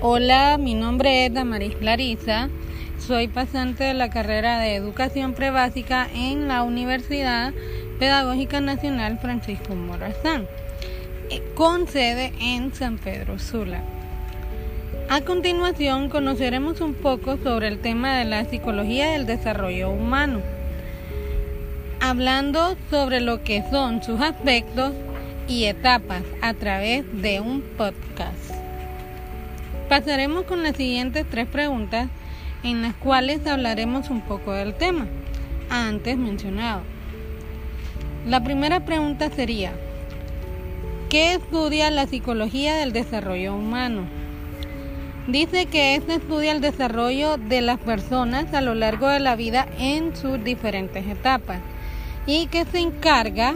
Hola, 0.00 0.58
mi 0.58 0.74
nombre 0.74 1.24
es 1.24 1.32
Damaris 1.32 1.74
Clarisa. 1.76 2.50
Soy 2.98 3.28
pasante 3.28 3.84
de 3.84 3.94
la 3.94 4.10
carrera 4.10 4.58
de 4.58 4.74
Educación 4.74 5.32
Prebásica 5.32 6.06
en 6.14 6.48
la 6.48 6.62
Universidad 6.62 7.54
Pedagógica 7.98 8.60
Nacional 8.60 9.18
Francisco 9.18 9.74
Morazán, 9.74 10.46
eh, 11.30 11.42
con 11.54 11.88
sede 11.88 12.32
en 12.40 12.74
San 12.74 12.98
Pedro 12.98 13.38
Sula. 13.38 13.82
A 15.08 15.22
continuación 15.22 16.10
conoceremos 16.10 16.80
un 16.80 16.94
poco 16.94 17.38
sobre 17.38 17.68
el 17.68 17.78
tema 17.78 18.18
de 18.18 18.24
la 18.26 18.44
psicología 18.44 19.12
del 19.12 19.24
desarrollo 19.24 19.90
humano, 19.90 20.40
hablando 22.00 22.76
sobre 22.90 23.20
lo 23.20 23.42
que 23.42 23.64
son 23.70 24.02
sus 24.02 24.20
aspectos 24.20 24.92
y 25.48 25.64
etapas 25.64 26.22
a 26.42 26.52
través 26.54 27.04
de 27.22 27.40
un 27.40 27.62
podcast. 27.62 28.65
Pasaremos 29.88 30.44
con 30.46 30.64
las 30.64 30.76
siguientes 30.76 31.24
tres 31.30 31.46
preguntas 31.46 32.08
en 32.64 32.82
las 32.82 32.94
cuales 32.94 33.46
hablaremos 33.46 34.10
un 34.10 34.20
poco 34.20 34.52
del 34.52 34.74
tema 34.74 35.06
antes 35.70 36.16
mencionado. 36.18 36.82
La 38.26 38.42
primera 38.42 38.84
pregunta 38.84 39.30
sería, 39.30 39.72
¿qué 41.08 41.34
estudia 41.34 41.92
la 41.92 42.08
psicología 42.08 42.74
del 42.74 42.92
desarrollo 42.92 43.54
humano? 43.54 44.02
Dice 45.28 45.66
que 45.66 45.94
esto 45.94 46.12
estudia 46.12 46.50
el 46.50 46.60
desarrollo 46.60 47.36
de 47.36 47.60
las 47.60 47.78
personas 47.78 48.52
a 48.54 48.62
lo 48.62 48.74
largo 48.74 49.08
de 49.08 49.20
la 49.20 49.36
vida 49.36 49.68
en 49.78 50.16
sus 50.16 50.42
diferentes 50.42 51.06
etapas 51.06 51.60
y 52.26 52.48
que 52.48 52.64
se 52.64 52.78
encarga 52.78 53.54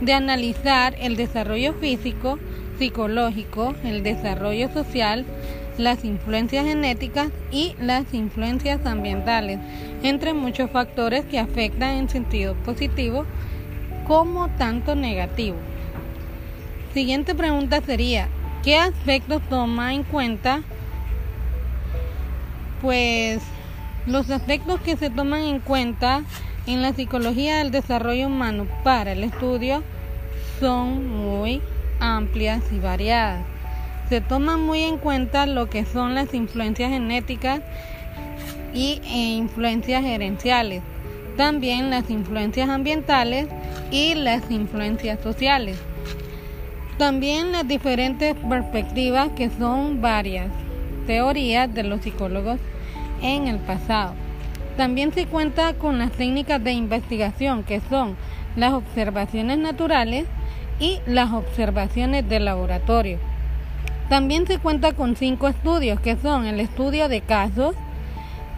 de 0.00 0.12
analizar 0.12 0.94
el 1.00 1.16
desarrollo 1.16 1.74
físico, 1.74 2.38
psicológico, 2.78 3.74
el 3.84 4.04
desarrollo 4.04 4.72
social, 4.72 5.24
las 5.78 6.04
influencias 6.04 6.66
genéticas 6.66 7.28
y 7.50 7.74
las 7.80 8.12
influencias 8.12 8.84
ambientales, 8.86 9.58
entre 10.02 10.34
muchos 10.34 10.70
factores 10.70 11.24
que 11.24 11.38
afectan 11.38 11.94
en 11.96 12.08
sentido 12.08 12.54
positivo 12.64 13.24
como 14.06 14.48
tanto 14.50 14.94
negativo. 14.94 15.56
Siguiente 16.92 17.34
pregunta 17.34 17.80
sería, 17.80 18.28
¿qué 18.62 18.76
aspectos 18.78 19.40
toma 19.48 19.94
en 19.94 20.02
cuenta? 20.02 20.62
Pues 22.82 23.40
los 24.06 24.30
aspectos 24.30 24.80
que 24.80 24.96
se 24.96 25.08
toman 25.08 25.42
en 25.42 25.60
cuenta 25.60 26.22
en 26.66 26.82
la 26.82 26.92
psicología 26.92 27.58
del 27.58 27.70
desarrollo 27.70 28.26
humano 28.26 28.66
para 28.84 29.12
el 29.12 29.24
estudio 29.24 29.82
son 30.60 31.08
muy 31.08 31.60
amplias 32.00 32.62
y 32.72 32.78
variadas 32.78 33.51
se 34.12 34.20
toma 34.20 34.58
muy 34.58 34.82
en 34.82 34.98
cuenta 34.98 35.46
lo 35.46 35.70
que 35.70 35.86
son 35.86 36.14
las 36.14 36.34
influencias 36.34 36.90
genéticas 36.90 37.62
y 38.74 39.00
e 39.06 39.36
influencias 39.36 40.04
gerenciales, 40.04 40.82
también 41.38 41.88
las 41.88 42.10
influencias 42.10 42.68
ambientales 42.68 43.46
y 43.90 44.12
las 44.14 44.50
influencias 44.50 45.18
sociales. 45.22 45.78
También 46.98 47.52
las 47.52 47.66
diferentes 47.66 48.36
perspectivas 48.36 49.30
que 49.30 49.48
son 49.48 50.02
varias 50.02 50.48
teorías 51.06 51.72
de 51.72 51.82
los 51.82 52.02
psicólogos 52.02 52.58
en 53.22 53.46
el 53.48 53.60
pasado. 53.60 54.12
También 54.76 55.14
se 55.14 55.24
cuenta 55.24 55.72
con 55.72 55.98
las 55.98 56.12
técnicas 56.12 56.62
de 56.62 56.72
investigación 56.72 57.62
que 57.64 57.80
son 57.88 58.16
las 58.56 58.74
observaciones 58.74 59.56
naturales 59.56 60.26
y 60.78 60.98
las 61.06 61.32
observaciones 61.32 62.28
de 62.28 62.40
laboratorio. 62.40 63.31
También 64.12 64.46
se 64.46 64.58
cuenta 64.58 64.92
con 64.92 65.16
cinco 65.16 65.48
estudios 65.48 65.98
que 65.98 66.16
son 66.16 66.44
el 66.44 66.60
estudio 66.60 67.08
de 67.08 67.22
casos, 67.22 67.74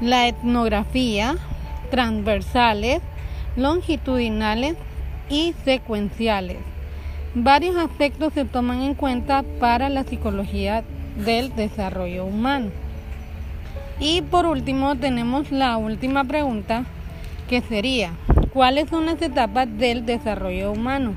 la 0.00 0.26
etnografía, 0.26 1.36
transversales, 1.92 3.00
longitudinales 3.54 4.74
y 5.30 5.54
secuenciales. 5.64 6.56
Varios 7.36 7.76
aspectos 7.76 8.32
se 8.32 8.44
toman 8.44 8.82
en 8.82 8.94
cuenta 8.94 9.44
para 9.60 9.88
la 9.90 10.02
psicología 10.02 10.82
del 11.24 11.54
desarrollo 11.54 12.24
humano. 12.24 12.72
Y 14.00 14.22
por 14.22 14.46
último 14.46 14.96
tenemos 14.96 15.52
la 15.52 15.76
última 15.76 16.24
pregunta 16.24 16.84
que 17.48 17.60
sería, 17.60 18.10
¿cuáles 18.52 18.90
son 18.90 19.06
las 19.06 19.22
etapas 19.22 19.68
del 19.78 20.04
desarrollo 20.04 20.72
humano? 20.72 21.12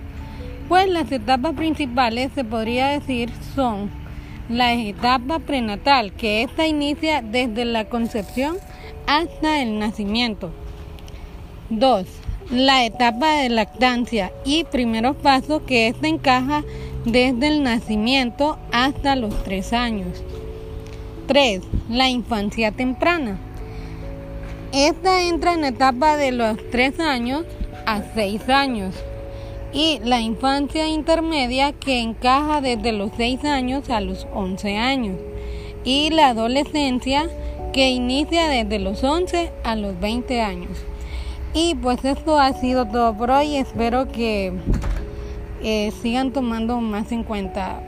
Pues 0.70 0.88
las 0.88 1.12
etapas 1.12 1.56
principales 1.56 2.30
se 2.36 2.44
podría 2.44 2.90
decir 2.90 3.32
son 3.56 4.06
la 4.50 4.74
etapa 4.74 5.40
prenatal, 5.40 6.14
que 6.14 6.44
esta 6.44 6.68
inicia 6.68 7.22
desde 7.22 7.66
la 7.66 7.86
concepción 7.86 8.58
hasta 9.06 9.62
el 9.62 9.80
nacimiento. 9.80 10.52
2. 11.70 12.06
La 12.52 12.86
etapa 12.86 13.42
de 13.42 13.50
lactancia 13.50 14.32
y 14.46 14.64
primeros 14.64 15.18
pasos, 15.18 15.62
que 15.64 15.88
esta 15.88 16.08
encaja 16.08 16.64
desde 17.04 17.48
el 17.48 17.64
nacimiento 17.64 18.58
hasta 18.72 19.16
los 19.16 19.44
3 19.44 19.74
años. 19.74 20.24
3. 21.28 21.62
La 21.90 22.10
infancia 22.10 22.72
temprana. 22.72 23.38
Esta 24.72 25.24
entra 25.24 25.54
en 25.54 25.66
etapa 25.66 26.16
de 26.16 26.32
los 26.32 26.58
3 26.72 27.00
años 27.00 27.46
a 27.86 28.02
6 28.14 28.48
años 28.50 28.96
y 29.74 30.00
la 30.04 30.22
infancia 30.22 30.88
intermedia 30.88 31.74
que 31.74 32.00
encaja 32.00 32.62
desde 32.62 32.92
los 32.92 33.12
6 33.18 33.44
años 33.46 33.90
a 33.90 34.02
los 34.02 34.28
11 34.34 34.78
años 34.78 35.18
y 35.84 36.10
la 36.10 36.30
adolescencia 36.30 37.30
que 37.74 37.90
inicia 37.90 38.48
desde 38.48 38.80
los 38.80 39.04
11 39.04 39.52
a 39.64 39.76
los 39.76 40.00
20 40.00 40.42
años. 40.42 40.78
Y 41.54 41.76
pues 41.76 42.04
esto 42.06 42.40
ha 42.40 42.54
sido 42.54 42.86
todo 42.86 43.16
por 43.16 43.32
hoy. 43.32 43.56
Espero 43.56 44.12
que 44.12 44.54
eh, 45.64 45.92
sigan 46.02 46.32
tomando 46.32 46.80
más 46.82 47.12
en 47.12 47.24
cuenta 47.24 47.82